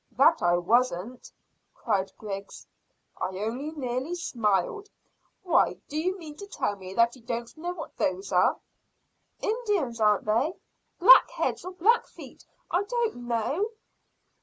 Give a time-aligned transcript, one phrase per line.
[0.13, 1.31] "That I wasn't,"
[1.75, 2.65] cried Griggs.
[3.19, 4.89] "I only nearly smiled.
[5.43, 8.59] Why, do you mean to tell me that you don't know what those are?"
[9.41, 10.55] "Indians, aren't they?
[10.99, 13.73] Blackheads or blackfeet I don't know."